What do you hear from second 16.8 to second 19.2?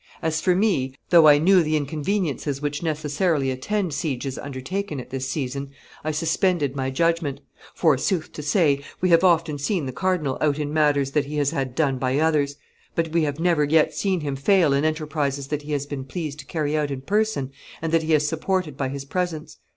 in person and that he has supported by his